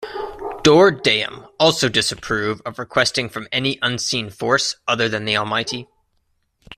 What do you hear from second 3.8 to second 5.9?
unseen force other than the Almighty.